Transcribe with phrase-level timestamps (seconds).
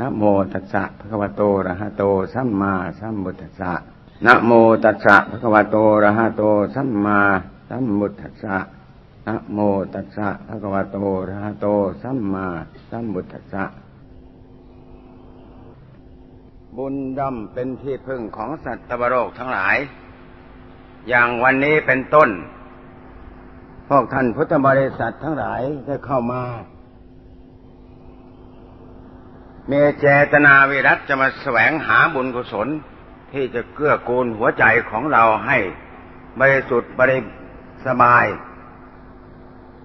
[0.00, 3.72] นะโมตัสสะภะคะวะโตอะระหะโตสัมมาสัมพุทธัสสะ
[4.26, 4.52] นะโม
[4.84, 6.42] ตัสสะภะคะวะโตอะระหะโต
[6.74, 7.20] สัมมา
[7.68, 8.56] สัมพุทธัสสะ
[9.26, 9.58] นะโม
[9.94, 11.66] ตัสสะภะคะวะโตอะระหะโต
[12.02, 12.46] สัมมา
[12.90, 13.64] สัมพุทธัสสะ
[16.76, 19.76] บุญดำเป็นที่พึ่งของสัตว์โลกทั้งหลาย
[21.08, 22.30] อย่างวันนี้เป็นต้น
[23.88, 26.42] พวกท่านพุทธบริษัททั้งหลายได้เข้ามา
[29.70, 32.68] มีเจตนาวิรัตจะมาแสวงหาบุญกุศล
[33.32, 35.58] ที่จะเกื้อกูลหัวใจของเราให้
[36.40, 37.18] บริสุทธิ์บริ
[37.86, 38.26] สบาย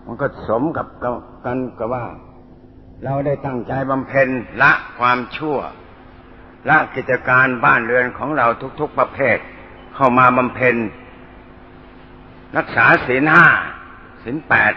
[0.06, 0.88] มันก็สมกับ
[1.46, 2.06] กันกับว่า
[3.04, 4.28] เราได้ตั้งใจบำเพ็ญ
[4.62, 5.58] ละความชั่ว
[6.70, 8.48] ละกิจการบ้านเรือนของเรา
[8.80, 9.38] ทุก ๆประเภท
[9.96, 10.76] เข้ามาบำเพ็ญ
[12.58, 13.48] รักษาศีลห้า
[14.24, 14.74] ศีลแปด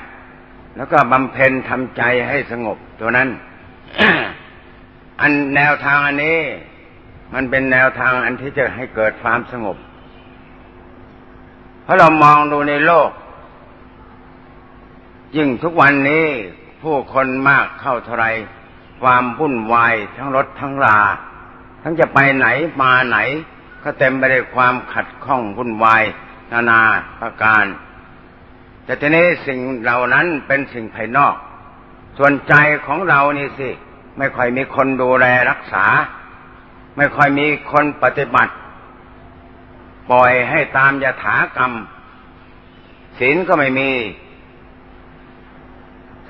[0.77, 3.29] แล้วก็บำเพ็ญทำใจให้สงบตัวนั้น
[5.21, 6.41] อันแนวทางอันนี้
[7.35, 9.77] มันเป็นแนวทางอันที่จะให้เกิดความสงบ
[11.83, 13.11] เพราะเรามองดูในโลก
[15.37, 16.27] ยิ่งทุกวันนี้
[16.83, 18.27] ผู้คนมากเข้าเท่าไร
[19.03, 21.01] ความวุ่นวายทั้งรถทั้งลา
[21.83, 22.47] ทั้งจะไปไหน
[22.83, 23.19] มาไหน
[23.83, 26.03] ก็เต็มไปด้วยความขัดข้องวุ่นวาย
[26.53, 26.83] นานา
[27.21, 27.65] ประการ
[28.85, 31.35] แต่ทีนี้สิ่งเหล่านั้นเป็นสิ่งภายนอก
[32.19, 32.55] ส่วนใจ
[32.87, 33.71] ของเรานี่สิ
[34.19, 35.87] ไม่ค่อยมีคนดูแลรักษา
[36.97, 38.53] ไม่ค่อยมีคนปฏิบัติ
[40.11, 41.73] ปล่อยให้ตามยถากรรม
[43.19, 43.91] ศีลก็ไม่มี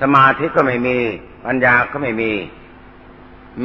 [0.01, 0.97] สมาธิก็ไม่มี
[1.45, 2.31] ปัญญาก็ไม่มี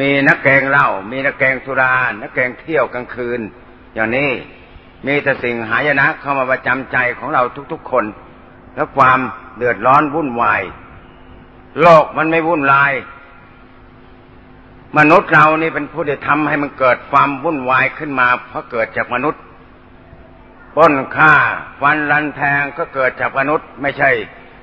[0.01, 3.41] มีนักแกงเหล้ามีนักแกงสุรา นักแกงเที่ยวกลางคืน
[3.95, 4.31] อย่างนี้
[5.07, 7.43] มีแต่สิ่งหายนะเข้ามาประจำใจของเรา
[7.73, 8.05] ทุกๆคน
[8.75, 9.19] แล้วความ
[9.57, 10.63] เดือดร้อนวุ่นวาย
[11.81, 12.93] โลกมันไม่วุ่นวาย
[14.99, 19.43] มนุษย์เรานี่เป็นผู้ที่ทำให้มันเกิดความวุ่นวายขึ้นมา เพราะเกิดจากมนุษย์
[20.77, 21.35] ป้นฆ่า
[21.81, 24.11] ฟันรันแทงก็เกิดจากมนุษย์ ไม่ใช่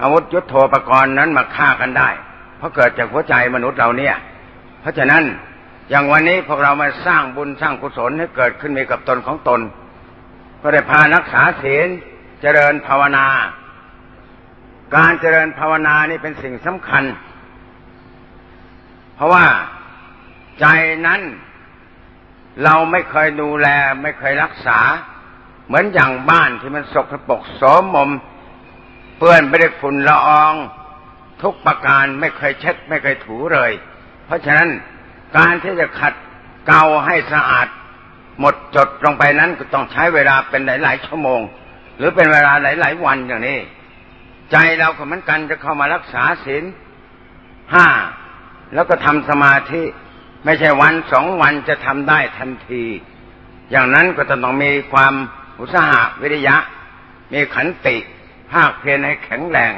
[0.01, 2.09] อาวุธยุโทโธปกรณ์นั้นมาฆ่ากันได้
[2.57, 4.15] เพราะเกิดจากหัวใจมนุษย์เราเนี่ย
[4.81, 5.23] เพราะฉะนั้น
[5.89, 9.61] อย่างวันนี้พวกเรามาสร้างบุญสร้างกุศลให้เกิดขึ้นมีกับตนของตน
[10.61, 11.87] ก็ได้พานักษาศีล
[12.41, 13.25] เจริญภาวนา
[14.95, 17.03] การเจริญภาวนานี่เป็นสิ่งสำคัญ
[19.15, 19.45] เพราะว่า
[20.59, 20.65] ใจ
[21.07, 21.21] นั้น
[22.63, 23.67] เราไม่เคยดูแล
[24.03, 24.79] ไม่เคยรักษา
[25.67, 28.09] เหมือนอย่างบ้านที่มันสกปรกโสมม
[29.17, 30.53] เปื้อนไม่ได้ฝุ่นละออง
[31.41, 33.71] ทุกประการไม่เคยเช็ด ไม่เคยถูเลย
[34.25, 34.69] เพราะฉะนั้น
[35.37, 36.13] การที่จะขัด
[36.67, 37.67] เกาให้สะอาด
[38.39, 41.41] หมดจดลงไปนั้นก็ต้องใช้เวลาเป็นหลาย ๆ ชั่วโมง
[41.97, 43.59] หรือเป็นเวลาหลาย ๆ วันอย่างนี้
[44.51, 46.63] ใจเราก็เหมือนกันจะเข้ามารักษาศีล
[47.73, 47.87] ห้า
[48.73, 49.83] แล้วก็ทำสมาธิ
[50.45, 52.83] ไม่ใช่วันสองวันจะทำได้ทันที
[53.71, 55.13] อย่างนั้นก็จะต้องมีความ
[55.59, 56.55] อุตสาหะวิริยะ
[57.33, 57.97] มีขันติ
[58.51, 59.73] ภาคเพียรให้แข็งแรง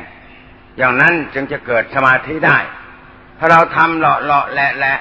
[0.77, 2.57] อย่างนั้นจึงจะเกิดสมาธิได้
[3.38, 4.97] ถ้าเราทำเลาะเลาะแหละแหละ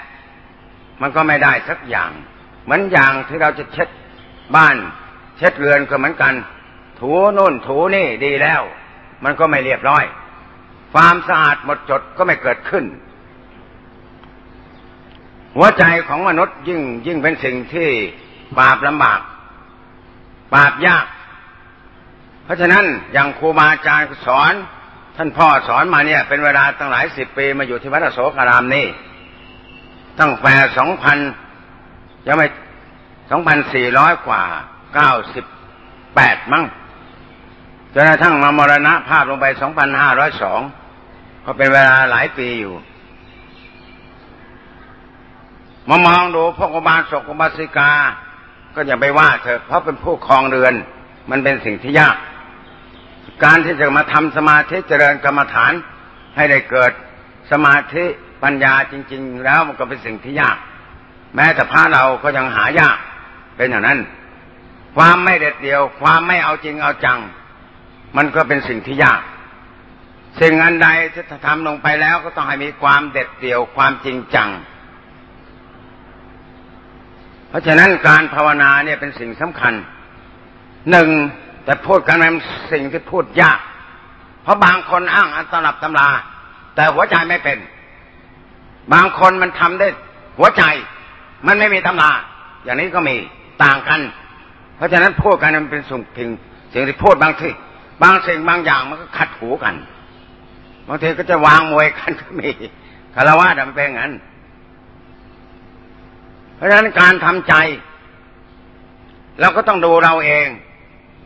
[1.00, 2.10] มันก็ไม่ได้สักอย่าง
[2.64, 3.88] เหมือนอย่างที่เราจะเช็ด
[4.56, 4.76] บ้าน
[5.38, 6.34] เช็ดเรือนก็เหมือนกัน
[6.98, 8.62] ถูนู่นถูนี่ดีแล้ว
[9.24, 10.04] มันก็ไม่เรียบร้อย
[10.92, 12.84] ความสะอาดหมดจดก็ไม่เกิดขึ้น
[15.56, 17.88] หัวใจของมนุษย์ยิ่งยิ่งเป็นสิ่งที่
[18.58, 19.20] บาปลำบาก
[20.54, 21.06] บาปยาก
[22.44, 24.52] เพราะฉะนั้นอย่างครูบาอาจารย์สอน
[25.16, 28.86] ท่านพ่อสอนมาเนี่ย เป็นเวลาตั้งหลายสิบปีมาอยู่ที่วัดโสกรามนี่
[30.18, 31.18] ตั้งแต่สองพัน
[32.26, 32.46] ยังไม่
[33.30, 34.42] สองพันสี่ร้อยกว่า
[34.94, 35.44] เก้าสิบ
[36.14, 36.64] แปดมั้ง
[37.94, 40.60] จนกระทั่งมามรณะภาพลงไปสองพันห้าร้อยสอง
[41.44, 42.74] ก็เป็นเวลาหลายปีอยู่
[45.90, 47.90] มามองดูพวกบาลศกบาสิกา
[48.74, 50.74] ก็อย่าไปว่าเถอะเพราะเป็นผู้ครองเรือน
[51.30, 52.16] มันเป็นสิ่งที่ยาก
[53.44, 55.72] การที่จะมาทำสมาธิเจริญกรรมฐาน
[56.36, 56.92] ให้ได้เกิด
[57.50, 58.04] สมาธิ
[58.42, 60.56] ปัญญาจริง ๆ แล้วมันก็เป็นสิ่งที่ยาก
[61.34, 62.98] แม้แต่พระเราก็ยังหายาก
[63.56, 64.00] เป็นอย่างนั้น
[64.96, 67.18] ความไม่เด็ดเดี่ยว ความไม่เอาจริงเอาจัง
[68.16, 69.20] มันก็เป็นสิ่งที่ยาก
[70.40, 74.48] สิ่งอันใดที่ทำลงไปแล้วก็ต้องให้มีความเด็ดเดี่ยวความจริงจัง
[77.50, 79.74] เพราะฉะนั้นการภาวนาเนี่ยเป็นสิ่งสำคัญ
[80.90, 81.08] หนึ่ง
[81.64, 82.34] แต่พูดกันเป็น
[82.72, 83.58] สิ่งที่พูดยาก
[84.42, 86.08] เพราะบางคนอ้างอันตลับตำรา
[86.74, 87.58] แต่หัวใจไม่เป็น
[88.92, 89.88] บางคนมันทำได้
[90.38, 90.62] หัวใจ
[91.46, 92.10] มันไม่มีตำรา
[92.64, 93.16] อย่างนี้ก็มี
[93.64, 94.00] ต่างกัน
[94.76, 96.28] เพราะฉะนั้นพูดกันมันเป็นสิ่งพิง
[96.72, 97.48] สิ่งที่พูดบางที
[98.02, 99.74] บางสิ่งบางอย่างมันก็ขัดหูกัน
[100.88, 102.50] บางทีก็จะวางมวยกันก็มี
[103.14, 104.12] คารวะมันเป็นอย่างนั้น
[106.60, 107.54] เพราะฉะนั้นการทำใจ
[109.40, 110.48] เราก็ต้องดูเราเอง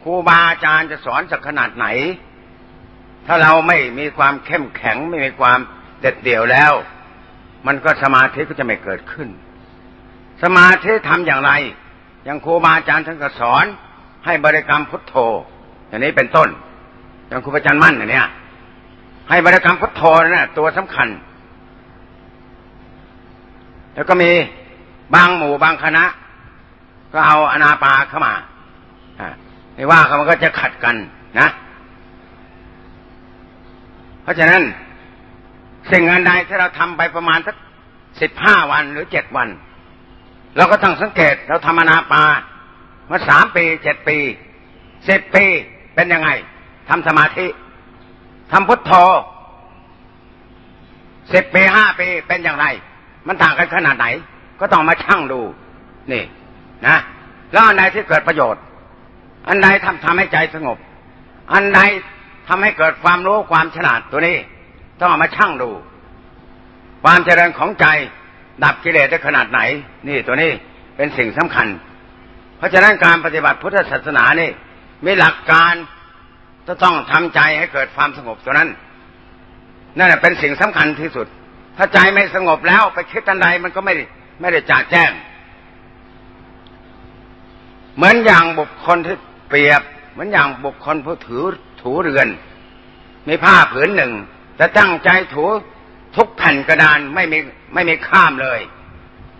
[0.02, 1.86] ครูบาอาจารย์จะสอนสักขนาดไหน
[3.26, 5.58] ถ้าเราไม่มีความเข้มแข็งไม่มีความ
[6.00, 6.72] เด็ดเดี่ยวแล้ว
[7.66, 9.28] มันก็สมาธิก็จะไม่เกิดขึ้น
[10.42, 11.52] สมาธิทำอย่างไร
[12.24, 13.64] อย่างครูบาอาจารย์ท่านก็สอน
[14.24, 15.14] ให้บริกรรมพุทโธ
[15.88, 16.48] อย่างนี้เป็นต้น
[17.28, 18.22] อย่างครูอาจารย์มั่นอย่างนี้
[19.28, 21.08] ให้บริกรรมพุทโธนะ่ะตัวสำคัญ
[23.94, 24.30] แล้วก็มี
[25.14, 26.04] บางหมู่บางคณะ
[27.12, 28.34] ก็เอาอนาปาเข้ามา
[29.74, 30.96] ไม่ว่าเขามันก็จะขัดกัน
[31.38, 31.48] นะ
[34.22, 34.62] เพราะฉะนั้น
[35.90, 37.56] สิ่งงานใดที่เราทำไปประมาณสัก
[38.20, 39.48] สิบห้าวันหรือเจ็ดวัน
[40.56, 42.22] เราก็ต้องสังเกตเราทำอนาปา
[43.10, 44.18] มาสามปีเจ็ดปี
[45.08, 45.44] สิบปี
[45.94, 46.30] เป็นยังไง
[46.88, 47.46] ทำสมาธิ
[48.52, 48.92] ทำพุทโธ
[51.32, 52.66] สิบปีห้าปีเป็นอย่างไร
[53.26, 54.06] มันต่างกันขนาดไหน
[54.64, 55.40] ก็ต้องมาชั่งดู
[56.12, 56.24] นี่
[56.86, 56.96] นะ
[57.52, 58.62] แล้วอันใดที่เกิดประโยชน์
[59.48, 60.78] อันใดทำทำให้ใจสงบ
[61.52, 61.80] อันใด
[62.48, 64.36] ทำให้เกิดความรู้ความฉลาดตัวนี้
[65.00, 65.70] ต้องมาชั่งดู
[67.04, 67.86] ความเจริญของใจ
[68.64, 69.60] ดับกิเลสได้ขนาดไหน
[70.08, 70.50] นี่ตัวนี้
[70.96, 71.68] เป็นสิ่งสำคัญ
[72.58, 74.50] เพราะฉะนั้นการปฏิบัติพุทธศาสนานี่
[75.04, 75.74] มีหลักการ
[76.66, 78.68] จะต้องทำใจให้เกิดความสงบตัวนั้น
[79.96, 81.26] นั่นแหละเป็นสิ่งสำคัญที่สุด
[81.76, 83.94] ถ้าใจไม่สงบแล้วไปคิดอันใดมันก็ไม่
[84.40, 85.12] ไม่ได้จ่าแจ้ง
[87.96, 89.16] เหมือนอย่างบุคคลที่
[89.48, 89.82] เปรียบ
[90.12, 91.44] เหมือนอย่างบุคคลผู้ถือ
[91.80, 92.28] ถูเรือน
[93.28, 94.12] มีผ้าผืนหนึ่ง
[94.58, 95.44] จะตั้งใจถู
[96.16, 97.38] ทุกแผ่นกระดานไม่มี
[97.74, 98.60] ไม่มีข้ามเลย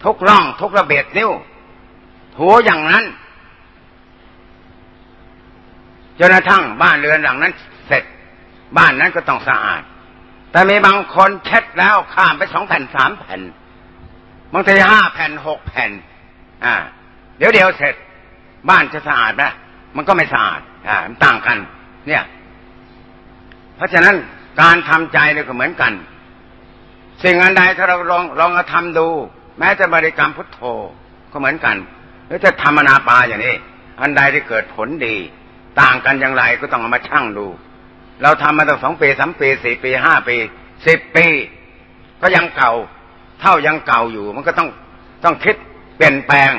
[0.04, 1.30] ทุกร่องทุกระเบียดนิ้ว
[2.36, 3.04] ถูอย่างนั้น
[6.18, 7.52] จนกระทั่งบ้านเรือนหลังนั้น
[7.86, 8.04] เสร็จ
[8.76, 9.82] บ้านนั้นก็ต้องสะอาด
[10.50, 13.40] แต่มีบางคนเช็ดแล้วข้ามไปสองแผ่นสามแผ่น
[14.52, 15.90] บางทีห้าแผ่นหกแผ่น
[16.64, 16.74] อ่า
[17.38, 17.94] เดี๋ยวเดียวเสร็จ
[18.68, 19.44] บ้านจะสะอาดไหม
[19.96, 21.58] มันก็ไม่สะอาด อ่ามันต่างกัน
[22.08, 22.22] เนี่ย
[23.76, 24.14] เพราะฉะนั้น
[24.60, 25.92] การทำใจเนี่ยก็เหมือนกัน
[27.24, 29.08] สิ่งอันใดถ้าเราลองลองมาทำดู
[29.58, 30.60] แม้จะบริกรรมพุทโธ
[31.32, 31.76] ก็เหมือนกัน
[32.26, 33.54] หรือจะทำนาปาอย่างนี้
[34.00, 35.16] อันใดที่เกิดผลดี
[35.80, 37.46] ต่างกันอย่างไรก็ต้องเอามาชั่งดู
[38.22, 40.36] เราทำมาตั้งสองปีสามปีสี่ปีห้าปี
[40.86, 41.26] สิบปี
[42.20, 42.72] ก็ยังเก่า
[43.44, 44.68] เท่ายังเก่าอยู่ มันก็ต้อง
[45.24, 45.56] ต้องคิด
[45.96, 46.52] เปลี่ยนแปลง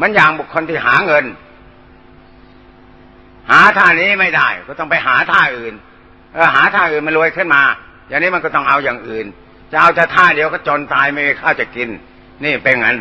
[0.00, 1.24] มันอย่างบุคคลที่หาเงิน
[3.50, 5.74] หาท่านี้ไม่ได้ ก็ต้องไปหาท่าอื่น
[6.32, 7.62] เออหาท่าอื่นมันรวยขึ้นมา
[8.08, 9.26] อย่างนี้มันก็ต้องเอาอย่างอื่น
[9.70, 11.88] จะเอาแต่ท่าเดียวก็จนตายไม่มีข้าวจะกิน
[12.44, 12.98] นี่เป็นงั้น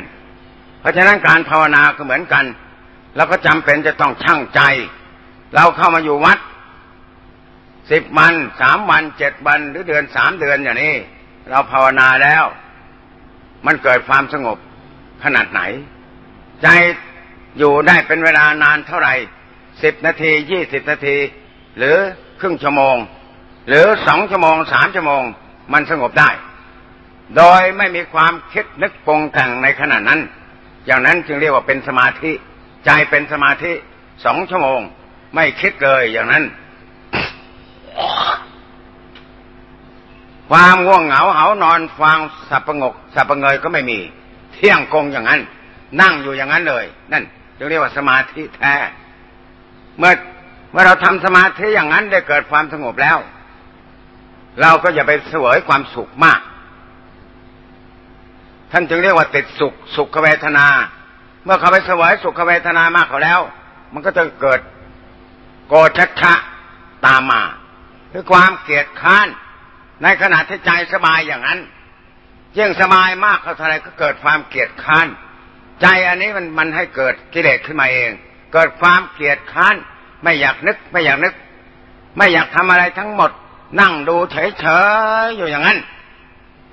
[0.80, 2.46] เพราะฉะนั้นการภาวนาก็เหมือนกัน
[3.16, 4.62] แล้วก็จำเป็นจะต้องชั่งใจ
[5.56, 6.40] เราเข้ามาอยู่วัด
[7.92, 10.96] สิบวันสามวันเจ็ดวันหรือเดือนสามเดือนอย่างนี้
[11.50, 12.44] เราภาวนาแล้ว
[13.65, 14.57] มันเกิดความสงบ
[15.23, 15.62] ขนาดไหน
[16.63, 16.67] ใจ
[17.57, 19.13] อยู่ได้เป็นเวลานานเท่าไหร่
[19.83, 21.17] สิบนาทียี่สิบนาที
[21.77, 21.97] หรือ
[22.41, 22.95] ครึ่งชั่วโมง
[23.67, 25.23] หรือสองชั่วโมงสามชั่วโมง
[25.73, 26.29] มันสงบได้
[27.38, 30.19] โดยไม่มีความคิดนึกปรงแต่งในขณะนั้น
[30.85, 32.31] อย่างนั้นจึงเรียกว่าเป็นสมาธิ
[32.85, 33.73] ใจเป็นสมาธิ
[34.25, 34.79] สองชั่วโมง
[35.35, 36.44] ไม่คิดเลยอย่างนั้น
[40.50, 42.19] ความง่วงเหงาเหานอนฟัง
[42.50, 44.00] สับประงกสับประเงยก็ไม่มี
[44.53, 45.41] เที่ยงกงอย่างนั้น
[46.01, 47.24] นั่งอยู่อย่างนั้นเลย นั่น
[47.58, 48.75] จึงเรียกว่าสมาธิแท้
[49.98, 50.13] เมื่อ
[50.72, 53.17] เมื่อเราทำสมาธิอย่างนั้นได้เกิดความสงบแล้ว
[54.62, 56.39] เราก็อย่าไปเสวยความสุขมาก
[58.72, 60.67] ท่านจึงเรียกว่าติดสุขสุขเวทนา
[61.43, 63.41] เมื่อเขาไปเสวยสุขเวทนามากเขาแล้ว
[63.93, 64.60] มันก็จะเกิด
[65.67, 66.34] โกชัชะ
[67.05, 67.41] ตามมา
[68.12, 69.27] คือความเกลียดค้าน
[70.04, 71.60] ในขณะที่ใจสบายอย่างนั้น
[72.58, 75.08] ยิ่งสบายมากเขาเท่าไรก็เกิดความเกลียดค้าน
[75.82, 78.12] ใจอันนี้มันมันให้เกิดกิเลสขึ้นมาเอง
[78.54, 79.75] เกิดความเกลียดค้าน
[80.24, 81.34] ไม่อยากนึก ไม่อยากนึก
[82.18, 83.32] ไม่อยากทำอะไรทั้งหมด
[83.80, 84.66] นั่งดูเฉ
[85.24, 85.80] ยๆอยู่อย่างนั้น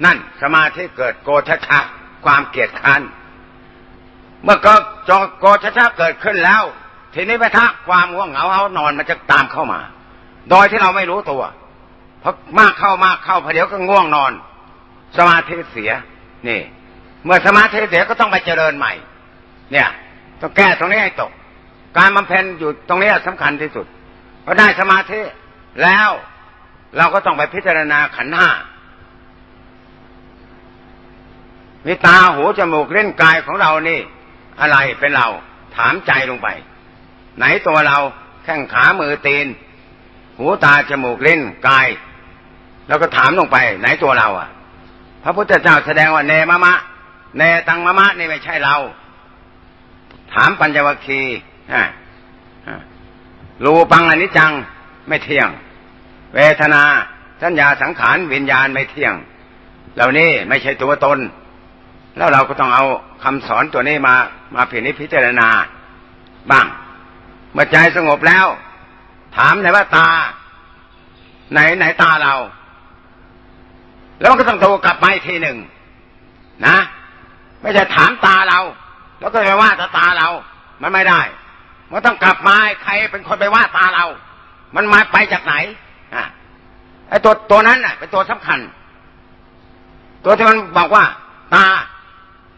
[0.04, 1.80] นั่นสมาธิเกิดโกชัชะ
[2.24, 3.02] ความเกลียดค้าน
[4.44, 4.74] เมื่อก็
[5.08, 6.62] จโกชัชะเกิดขึ้นแล้ว
[7.14, 9.80] ทีนี้ไปทักความง่วงเหงาเขานอนมันจะตามเข้ามา
[10.50, 11.42] โดยที่เราไม่รู้ตัว
[12.22, 14.32] พราะมากเข้ามากเข้าพอเดี๋ยวก็ง่วงนอน
[15.16, 15.90] สมาธิเสีย
[16.48, 16.60] นี่
[17.24, 18.92] เมื่อสมาธิเสียก็ต้องไปเจริญใหม่
[19.72, 19.88] เนี่ย
[20.40, 21.30] ต้องแก้ตรงนี้ให้ตก
[21.98, 23.86] การบำเพ็ญอยู่ตรงนี้สำคัญที่สุด
[24.44, 25.20] พอได้สมาธิ
[25.82, 26.10] แล้ว
[26.96, 28.50] เราก็ต้องไปพิจารณาขันห้า
[31.86, 34.00] มีตาหูจมูกเล่นกายของเรานี่
[34.60, 35.28] อะไรเป็นเรา
[35.76, 36.48] ถามใจลงไป
[37.36, 37.98] ไหนตัวเรา
[38.44, 39.46] แข้งขามือตีน
[40.38, 41.86] หูตาจมูกเล่นกาย
[42.92, 44.48] แล้วก็ถามลงไป ไหนตัวเราอะ
[45.22, 46.74] พระพุทธเจ้าแสดงว่าเนมะมะ
[47.36, 48.76] เนตังมะมะนี่ไม่ใช่เรา
[50.32, 51.20] ถามปัญญวคี
[53.64, 54.52] รูปังอนิจจัง
[55.08, 55.48] ไม่เที่ยง
[56.34, 56.82] เวทนา
[57.42, 59.14] สัญญาสังขารวิญญาณไม่เที่ยง
[59.94, 61.18] เหล่านี้ไม่ใช่ตัวตน
[62.16, 62.84] แล้วเราก็ต้องเอา
[63.24, 64.14] คำสอนตัวนี้มา
[64.54, 65.48] มาพินิจพิจารณา
[66.50, 66.66] บ้าง
[67.52, 68.46] เมื่อใจสงบแล้ว
[69.36, 70.08] ถามไหนว่าตา
[71.52, 72.36] ไหนไหนตาเรา
[74.20, 75.56] แล้วมันก็ต้องโทรกลับมาอีกทีหนึ่ง
[76.66, 76.76] นะ
[77.62, 78.60] ไม่ใช่ถามตาเรา
[79.20, 80.28] แล้วก็ไปว่าตาตาเรา
[80.82, 81.20] มันไม่ได้
[81.90, 84.06] มันต้องกลับมาใครเป็นคนไปว่าตาเรา
[84.76, 85.54] มันมาไปจากไหน
[86.14, 86.24] อะ
[87.08, 88.58] ไอ้ตัวตัวนั้นน่ะ เป็นตัวสำคัญ
[90.24, 91.04] ตัวที่มันบอกว่า
[91.54, 91.66] ตา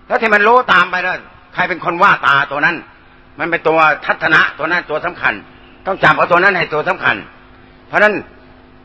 [0.06, 1.16] แล้วที่มันรู้ตามไปแล้ว
[1.54, 2.76] ใครเป็นคนว่าตาตัวนั้น
[3.38, 5.34] มันเป็นตัวทัศนะตัวนั้นตัวสำคัญ
[5.86, 7.16] ต้องจับเอาตัวนั้นให้ตัวสำคัญ
[7.88, 8.14] เพราะนั้น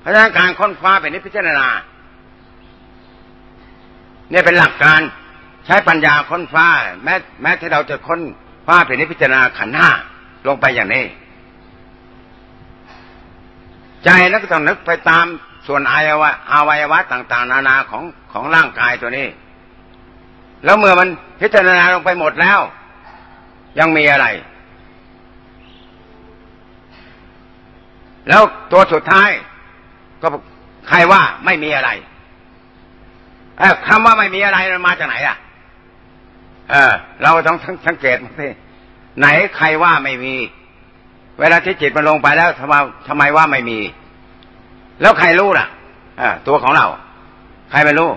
[0.02, 1.68] เพราะนั้นการค้นคว้าเป็นนิพพิจารณา
[4.30, 5.02] เนี่ยเป็นหลักการ
[5.66, 6.68] ใช้ปัญญาค้นฟ้า
[7.04, 8.20] แม้แม้ที่เราจะค้น
[8.68, 9.90] ฟ้าเป็นนิพพิจารณาขันห้า
[10.48, 11.06] ลงไปอย่างนี้
[14.06, 15.26] ใจแล้วก็ต้องนึกไปตาม
[15.68, 19.28] ส่วนอวัยวะอวัยวะต่าง ๆ นานาของของร่างกายตัวนี้
[20.66, 21.08] แล้วเมื่อมัน
[21.42, 22.60] พิจารณาลงไปหมดแล้ว
[23.80, 24.28] ยังมีอะไร
[28.30, 29.30] แล้วตัวสุดท้าย
[30.22, 30.28] ก็
[30.90, 31.90] ใครว่าไม่มีอะไร
[33.88, 35.38] คำว่าไม่มีอะไรมันมาจากไหนอะ
[36.72, 38.48] เออ เราต้องสังเกตมาสิ
[39.20, 40.36] ไหนใครว่าไม่มี
[41.40, 42.74] เวลาที่จิตมันลงไปแล้วทำไม
[43.08, 43.80] ทำไมว่าไม่มี
[45.02, 45.68] แล้วใครรู้ล่ะ
[46.22, 46.88] อตัวของเรา
[47.72, 48.10] ใครไม่รู้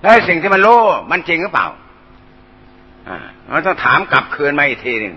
[0.00, 0.78] แล้วสิ่งที่มันรู้
[1.10, 1.66] มันจริงหรือเปล่า
[3.08, 3.18] อ่า
[3.54, 5.14] มันต้องถามกลับคืนมาอีกทีหนึ่ง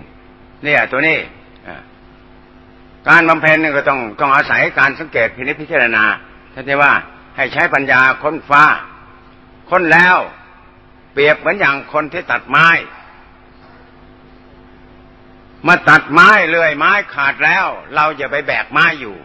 [0.64, 1.18] เนี่ยตัวนี้
[3.08, 6.04] การบำเพ็ญนี่ก็ต้องต้องอาศัยการสังเกตพินิจพิจารณา
[6.54, 6.92] ท่านจะว่า
[7.36, 8.62] ให้ใช้ปัญญาค้นฟ้า
[9.70, 10.18] คนแล้ว
[11.12, 12.68] เปรียบเหมือนอย่างคนที่ตัดไม้
[15.66, 19.16] มาตัดไม้เลื่อยไม้ขาดแล้ว เราอย่าไปแบกไม้อยู่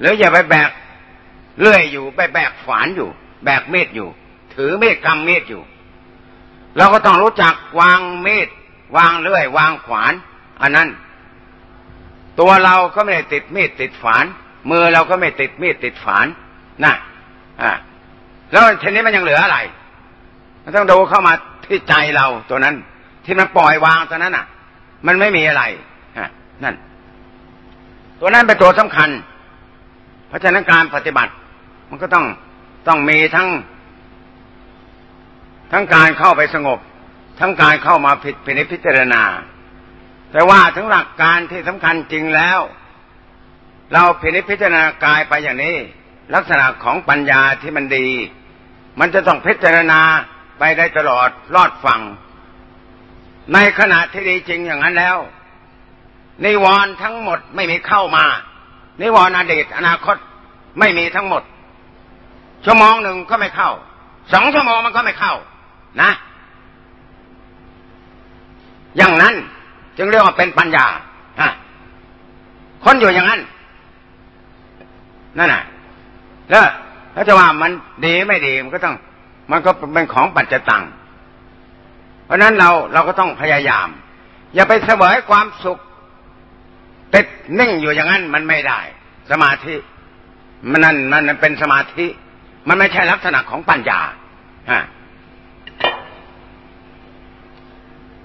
[0.00, 0.70] หรืออย่าไปแบก
[1.60, 3.08] เลื่อยอยู่ ไปแบกฝานอยู่
[3.44, 4.08] แบกเม็ดอยู่
[4.54, 5.62] ถือเม็ดกำเม็ดอยู่
[6.76, 8.48] เราก็ต้องรู้จักวางเม็ด
[8.96, 10.12] วางเลื่อยวางขวาน
[10.62, 10.88] อันนั้น
[12.40, 14.24] ตัวเราก็ไม่ได้ติดมีดติดฝาน
[14.70, 16.26] มือเราก็ไม่ติดมีดติดฝาน
[16.84, 16.94] นะ
[17.62, 17.70] อ่า
[18.52, 19.58] แล้วทีนี้มันยังเหลืออะไร
[20.64, 21.32] มันต้องดูเข้ามา
[21.66, 22.74] ที่ใจเราตัวนั้น
[23.24, 24.46] ที่มันปล่อยวางตัวนั้นอะ
[25.06, 25.62] มันไม่มีอะไร
[26.18, 26.28] ฮะ
[26.64, 26.74] นั่น
[28.20, 29.10] ตัวนั้นเป็นตัวสำคัญ
[30.28, 31.32] เพราะฉะนั้นการปฏิบัติ
[31.90, 32.24] มันก็ต้อง
[32.88, 33.48] ต้องมีทั้ง
[35.72, 36.78] ทั้งการเข้าไปสงบ
[37.40, 38.34] ทั้งการเข้ามาผิด
[38.72, 39.22] พิจารณา
[40.32, 42.60] แต่ว่าถึงหลักการที่สำคัญจริงแล้ว
[43.92, 45.76] เราพินิพิจารณากายไปอย่างนี้
[46.34, 48.08] ลักษณะของปัญญาที่มันดี
[49.00, 50.00] มันจะต้องพิจารณา
[50.58, 52.00] ไปได้ตลอดรอดฝั่ง
[53.54, 55.18] ในขณะที่ดีจริงอย่างนั้นแล้ว
[56.44, 58.24] นิวรณ์ทั้งหมดไม่มีเข้ามา
[59.00, 60.16] นิวรณ์อดีตอนาคต
[60.78, 61.42] ไม่มีทั้งหมด
[62.64, 63.70] ชั่วโมงหนึ่งก็ไม่เข้า
[64.32, 65.34] สองชั่วโมงมันก็ไม่เข้า
[66.02, 66.10] นะ
[68.96, 69.34] อย่างนั้น
[69.96, 70.86] จึงเรียกว่าเป็นปัญญา
[71.40, 71.50] ฮะ
[72.84, 73.40] คนอยู่อย่างนั้น
[75.38, 75.62] นั่นน่ะ
[76.50, 76.66] แล้ว
[77.14, 77.70] ถ้าจะว่ามัน
[78.04, 78.96] ดีไม่ดีมันก็ต้อง
[79.50, 80.84] มันก็เป็นของปัจจตัง
[82.24, 83.88] เพราะนั้นเราเราก็ต้องพยายาม
[84.54, 85.78] อย่าไปเสวยความสุข
[87.14, 87.26] ติด
[87.58, 88.80] นิ่งอยู่อย่างนั้นมันไม่ได้
[89.30, 89.74] สมาธิ
[90.70, 90.96] มันนั่น
[91.28, 92.06] มันเป็นสมาธิ
[92.68, 94.00] มันไม่ใช่ลักษณะของปัญญา
[94.70, 94.84] ฮะ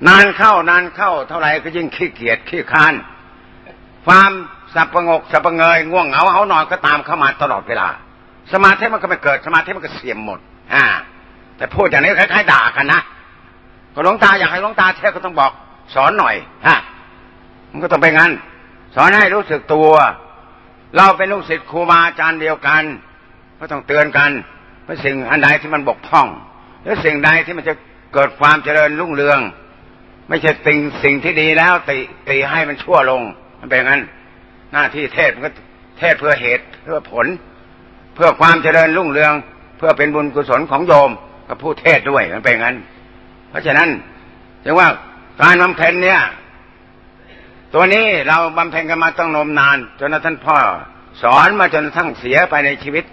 [0.07, 2.93] นานเข้านานเข้าเท่าไหร่ก็ยิ่งขี้เกียจขี้คาน
[4.05, 4.31] ความ
[4.73, 7.89] สับประงกสับประเงยง่วงเหงาเขานอนก็ตามเข้ามาตลอดเวลา
[8.53, 10.39] สมาธิมันก็ไม่เกิดสมาธิมันก็เสียมหมด
[10.73, 10.85] อ่า
[11.57, 13.01] แต่พูดอย่างนี้คล้ายๆด่ากันนะ
[13.93, 15.51] ก็หลวงตาอยากให้หลวงตาเทศก็ต้องบอก
[15.95, 16.35] สอนหน่อย
[16.67, 16.77] ฮะ
[17.71, 18.31] มันก็ต้องเป็นงั้น
[18.95, 19.91] สอนให้รู้สึกตัว
[20.97, 22.83] เราเป็นลูกศิษย์ครูบาอาจารย์เดียวกัน
[23.59, 24.31] ก็ต้องเตือนกัน
[24.83, 26.27] เพราะสิ่งอันใดที่มันบกพร่อง
[26.81, 27.73] หรือสิ่งใดที่มันจะ
[28.13, 29.39] เกิดความเจริญรุ่งเรือง
[30.29, 31.97] ไม่ใช่สิ่งสิ่งที่ดีแล้วตี
[32.29, 33.21] ตีให้มันชั่วลง
[33.59, 34.01] มันเป็นงั้น
[34.73, 35.51] หน้าที่เทศมันก็
[35.99, 37.25] เทศเพื่อเหตุเพื่อผล
[38.15, 39.33] เพื่อความเจริญรุ่งเรือง
[39.77, 41.11] เพื่อเป็นบุญกุศลของโยม
[41.47, 42.75] กับผู้เทศด้วยมันเป็นงั้น
[43.49, 43.89] เพราะฉะนั้น
[44.63, 44.87] จึงว่า
[45.41, 46.21] การบำเพ็ญเนี่ย
[47.73, 50.57] ตัวนี้เราบำเพ็ญกันมาต้องนมนาน จนท่านพ่อ
[51.21, 53.05] สอนมาจนทั้งเสียไปในชีวิต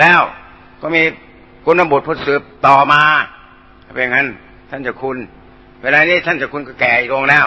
[0.00, 0.20] แล้ว
[0.80, 1.02] ก็มี
[1.64, 3.02] คุณบุตรผู้สืบต่อมา
[3.94, 4.26] เป็นงั้น
[4.70, 5.16] ท่านจะคุณ
[5.82, 7.46] เวลานี้ท่านจะคุณก็แก่อีกองแล้ว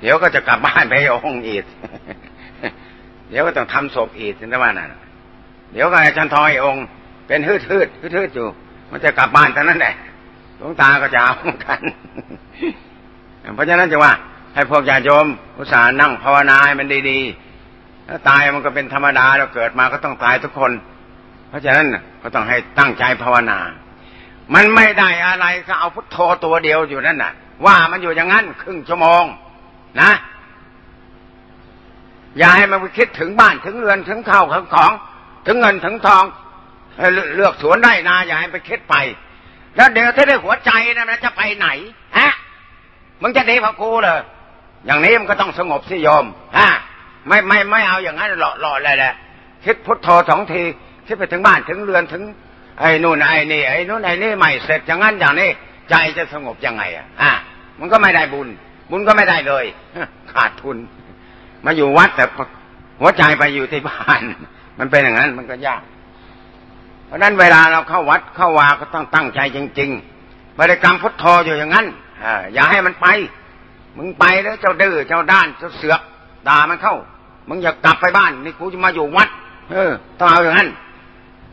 [0.00, 1.64] เดี๋ยวก็จะกลับบ้านไปองค์อีก
[3.30, 4.86] เดี๋ยวก็ต้องทำศพอีกนะว่าน่ะ
[5.74, 6.84] เดี๋ยวก็อาจารย์ทอยองค์
[7.26, 8.48] เป็นฮืดฮืดฮืดฮืดอยู่
[8.90, 9.94] มันจะกลับบ้านเท่านั้นแหละ
[10.56, 11.80] หลวงตาก็จะเอากัน
[13.54, 14.12] เพราะฉะนั้นจะว่า
[14.54, 15.26] ให้พวกญาติโยม
[15.58, 20.72] อุตส่าห์นั่งภาวนาให้มันดีๆถ้าตายมันก็เป็นธรรมดาเราเกิดมาก็ต้องตายทุกคน
[21.48, 21.86] เพราะฉะนั้น
[22.22, 23.58] ก็ต้องให้ตั้งใจภาวนา
[24.54, 27.32] มันไม่ได้อะไรก็เอาพุทโธตัวเดียวอยู่นั่นน่ะ
[27.66, 29.24] ว่ามันอยู่อย่างนั้นครึ่งชั่วโมง
[30.00, 30.10] นะ
[32.38, 34.92] อย่าให้มันไปคิดถึงบ้านถึงเรือนถึงข้าวถึงของ
[35.46, 36.24] ถึงเงินถึงทอง
[37.34, 38.94] เลือกสวนได้นาอย่าให้ไปคิดไป
[39.76, 41.68] แล้วเดี๋ยวถ้าได้หัวใจนะมันจะไปไหน
[42.18, 42.32] ฮะ
[43.22, 44.20] มึงจะดีพระกูเลย
[44.86, 46.24] อย่างนี้มันก็ต้องสงบสิโยม
[46.58, 46.68] ฮะ
[47.28, 49.12] ไม่ไม่ไม่เอาอย่างนั้นหล่อหล่อเลยแหละ
[49.64, 50.62] คิดพุทโธสองที
[51.06, 52.22] คิดไปถึงบ้านถึงเรือนถึง
[52.80, 55.50] ไอ้นู่นไอ้นี่ไอ้นู่นไอ้นี่ใหม่เสร็จอย่างนั้นอย่างนี้
[55.90, 57.32] ใจจะสงบยังไงอะอะ
[57.80, 58.48] มันก็ไม่ได้บุญ
[58.90, 59.64] บุญก็ไม่ได้เลย
[60.32, 60.76] ขาดทุน
[61.64, 62.24] มาอยู่วัดแต่
[63.00, 64.22] หัวใจไปอยู่ที่บ้าน
[64.78, 65.82] มันเป็นอย่างนั้นมันก็ยาก
[67.06, 71.86] เพราะนั้นเวลาเราเข้าวัดเข้าวาก็ต้องตั้งใจจริงๆบริกรรมพุทโธอยู่อย่างนั้น
[72.54, 73.06] อย่าให้มันไป
[73.98, 76.00] มึงไปแล้วเจ้าดื้อเจ้าด้านเจ้าเสือก
[76.48, 76.96] ด่ามันเข้า
[77.48, 79.28] มึงอยากกลับไปบ้านนี่กูจะมาอยู่วัด
[79.72, 80.68] เออ ต้องเอาอย่างนั้น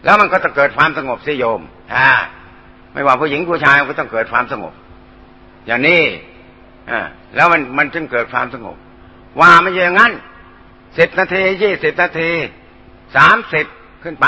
[0.04, 1.62] แล้วมันก็จะเกิดความสงบสิโยม
[1.96, 2.10] อ่า
[2.94, 4.74] ไม่ว่าผู้หญิงผู้ชายก็ต้องเกิดความสงบ
[5.68, 6.02] อย่างนี้
[6.92, 7.00] อ่า
[7.36, 8.78] แล้วมันมันจึงเกิดความสงบ
[9.42, 10.12] ว่าไม่อย่างนั้น
[10.98, 12.32] สิบนาทียี่สิบนาที
[13.16, 13.66] สามสิบ
[14.04, 14.28] ขึ้นไป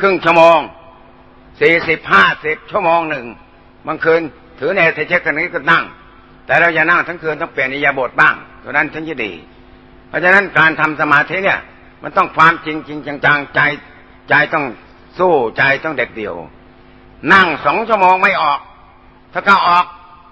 [0.00, 0.58] ครึ่งชั่วโมง
[1.60, 3.26] สี่สิบห้าสิบชั่วโมงหนึ่ง
[3.86, 4.22] บางคืน
[4.58, 5.84] ถือในเทเช็คกันนี้ก็นั่ง
[6.46, 9.32] แต่เราอย่านั่งทั้งคืนต้องเปลี่ยนอิยาบทบ้างเท่านั้นถึงจะดี
[10.08, 11.60] เพราะฉะนั้นการทำสมาธิเนี่ย
[12.02, 13.60] มันต้องความจริงจริงจังๆใจ
[14.28, 14.64] ใจต้อง
[15.18, 16.34] สู้ใจต้องเด็ดเดี่ยว
[17.32, 18.60] นั่งสองชั่วโมงไม่ออก
[19.32, 19.84] ถ้าก็ออก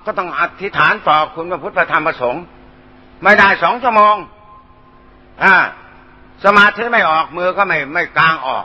[0.05, 2.43] ก็ต้องอธิษฐานต่อคุณพระพุทธธรรมประสงค์
[3.23, 4.17] ไม่ได้สองชั่วโมง
[5.43, 5.55] อ่า
[6.45, 8.65] สมาธิไม่ออกมือก็ไม่ไม่กลางออก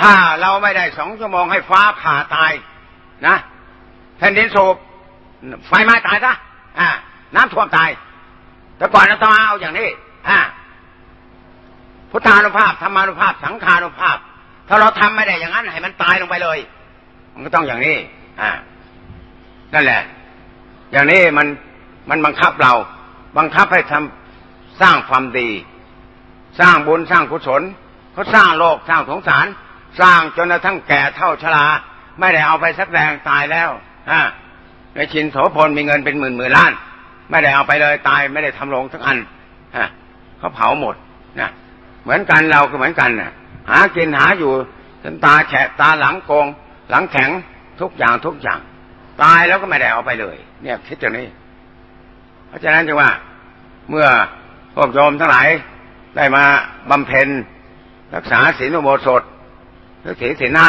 [0.00, 2.52] ถ้าเราไม่ได้สองชั่วโมงให้ฟ้าผ่าตาย
[3.26, 3.36] นะ
[4.18, 4.74] แผ่นดินสูบ
[5.66, 6.32] ไฟไหม้ตายซะ
[6.78, 6.88] อ่า
[7.34, 7.90] น้ำท่วมตาย
[8.76, 9.88] แต่ก่อนเราต้องเอาอย่างนี้
[10.28, 10.38] อ่า
[12.10, 14.18] พุทธานุภาพธรรมานุภาพ สังขานุภาพ
[14.68, 16.58] ถ้าเราทำไม่ได้อย่างนั้นให้มันตายลงไปเลย
[17.34, 17.96] มันก็ต้องอย่างนี้
[18.40, 18.50] อ่า
[19.74, 20.02] นั่นแหละ
[20.92, 21.46] อย่างนี้มัน
[22.10, 22.72] มันบังคับเรา
[23.38, 25.48] บังคับให้ทำสร้างความดี
[26.60, 27.62] สร้างบุญสร้างกุศล
[28.12, 29.46] เขาสร้างโลกสร้างสงสาร
[30.00, 31.66] สร้างจนกระทั่งแก่เท่าชรา
[32.20, 33.70] ไม่ได้เอาไปสักแรงตายแล้ว
[34.10, 34.20] อ่า
[34.94, 36.72] ในชินโสพลมีเงินเป็นหมื่นหมื่นล้าน
[37.30, 39.18] ไม่ได้เอาไปเลยตายไม่ได้ทำลงทั้งอัน
[39.76, 39.88] ฮะ
[40.38, 40.94] เขาเผาหมด
[41.40, 41.50] นะ
[42.02, 43.30] เหมือนกันเราก็เหมือนกันนะ
[43.70, 44.52] หากินหาอยู่
[45.02, 46.46] จนตาแฉะตาหลังโกง
[46.90, 47.30] หลังแข็ง
[47.80, 48.58] ทุกอย่างทุกอย่าง
[49.22, 51.28] ตายแล้วก็ไม่ได้เอาไปเลย เนี่ยคิดอย่างนี้
[52.46, 53.10] เพราะฉะนั้นจึงว่า
[53.90, 54.06] เมื่อ
[54.74, 55.48] พวกโยมทั้งหลาย
[56.16, 56.44] ได้มา
[56.90, 57.28] บำเพ็ญ
[58.14, 59.22] รักษาศีลอุโบสถ
[60.00, 60.68] หรือศีลศีลหน้า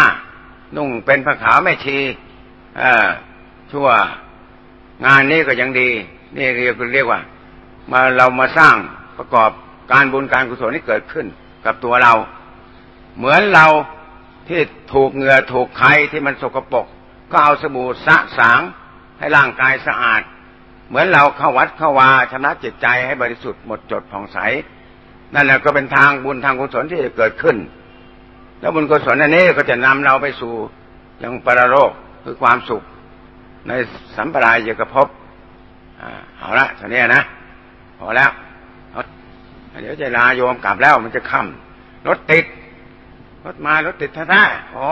[0.75, 1.97] นุ่งเป็นผ้าขาวแม่ชี
[3.71, 3.87] ชั่ว
[5.05, 5.89] งานนี้ก็ยังดี
[6.37, 7.21] นี่เรียกเรียกว่า
[7.91, 8.75] มาเรามาสร้าง
[9.17, 9.51] ประกอบ
[9.91, 11.27] การบุญการกุศลที่เกิดขึ้น
[11.65, 12.13] กับตัวเรา
[13.17, 13.67] เหมือนเรา
[14.47, 14.59] ที่
[14.93, 16.85] ถูกเหงื่อถูกไข่ที่มันสกปรก
[17.31, 18.61] ก็เอาสบู่สะสาง
[19.19, 20.21] ให้ร่างกายสะอาด
[20.87, 24.37] เหมือนเราเข้าวัดเข้าวาชนะจิตใจให้บริสุทธิ์หมดจดผ่องใส
[25.33, 27.57] นั่นแหละก็เป็นทางบุญทางกุศลที่จะเกิดขึ้น
[28.59, 30.53] แล้วบุญกุศลอันนี้ก็จะนำเราไปสู่
[31.23, 31.91] ยังปรโลก
[32.23, 32.81] คือความสุข
[33.67, 33.71] ใน
[34.15, 35.07] สัมปรายยกภพ
[36.37, 37.23] เอาละท่านี้นะ
[37.97, 38.31] พอแล้ว
[39.81, 42.45] เดี๋ยวจะลาโยมกลับแล้วมันจะค่ำรถติด
[43.45, 44.87] รถมารถติดท่าๆอ๋อ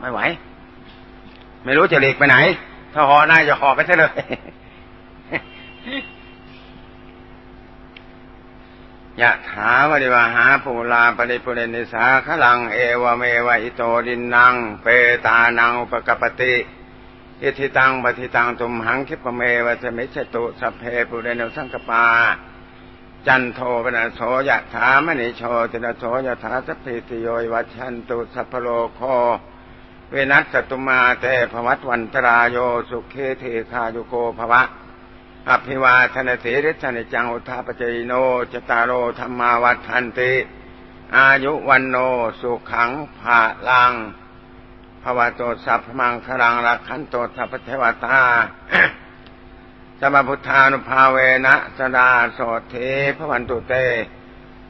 [0.00, 0.20] ไม่ไหว
[1.64, 2.36] ไม่รู้จะหลีกไปไหน
[2.92, 4.12] ถ้าหอหน้าจะหอไปซะเลย
[9.20, 14.86] ยะถา วาริวะหา ปูรา ปะริปูเรนติสาคะรังเอวะเมวะอิโต ทินนังเป
[15.26, 16.54] ตานังอุปะกัปปะติ
[17.42, 22.04] อิจฉิตังปัตถิตังตุมหัง ขิปปะเมวะ สะมิชฌะตุสัพเพปูเรนตุ สังกัปปา
[23.26, 32.56] จันโทปัณณะระโสยะถา มะณิโชติระโสยะถาสัพพีติโย วิวัชชันตุสัพพะโรโค วินัสสะตุมาเต ภะวัตวันตะราโย
[32.90, 34.62] สุขี ทีฆายุโก ภะวะ
[35.48, 38.12] อภิวาทนาเสริชนิจังอุทาปเจโน
[38.52, 40.32] จตารโรธรรมาวัฏันติ
[41.16, 41.96] อายุวันโน
[42.40, 43.92] สุขังภาลัง
[45.02, 48.20] ภวะโตสัพมังคลังรักขันโตสัพเทวตา
[50.00, 52.74] สมพุทธานุภาเวนะสดาโสเท
[53.18, 53.74] พวันตุเต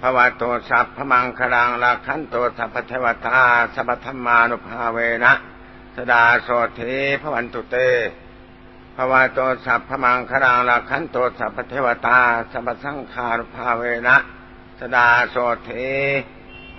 [0.00, 3.40] ภวะโตสัพพมังคลังรักขันโตสัพเทวตา
[3.74, 5.32] สัพธรรมานุภาเวนะ
[5.96, 6.80] สดาโสเท
[7.22, 7.76] พวันตุเต
[8.96, 12.18] ภวะโตสัพพมังคลังรักขันโตสัพเทวตา
[12.52, 14.16] สัพสังขารุภาเวนะ
[14.78, 15.70] สดาโสเท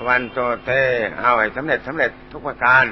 [0.08, 0.70] วันโตเท
[1.20, 2.86] เอาให้สำเร็จสำเร็จทุกประการ